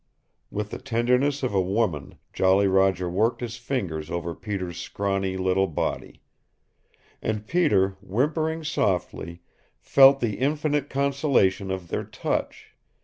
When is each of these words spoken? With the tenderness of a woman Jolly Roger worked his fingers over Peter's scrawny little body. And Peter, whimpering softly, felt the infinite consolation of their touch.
With 0.49 0.71
the 0.71 0.79
tenderness 0.79 1.43
of 1.43 1.53
a 1.53 1.61
woman 1.61 2.15
Jolly 2.33 2.65
Roger 2.67 3.07
worked 3.07 3.39
his 3.39 3.57
fingers 3.57 4.09
over 4.09 4.33
Peter's 4.33 4.79
scrawny 4.79 5.37
little 5.37 5.67
body. 5.67 6.23
And 7.21 7.45
Peter, 7.45 7.97
whimpering 8.01 8.63
softly, 8.63 9.43
felt 9.79 10.19
the 10.19 10.39
infinite 10.39 10.89
consolation 10.89 11.69
of 11.69 11.89
their 11.89 12.03
touch. 12.03 12.73